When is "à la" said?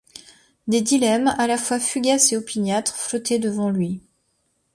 1.37-1.59